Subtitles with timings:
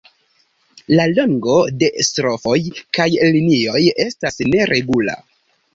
[0.99, 2.57] La longo de "strofoj"
[2.99, 3.09] kaj
[3.39, 5.23] linioj estas neregula.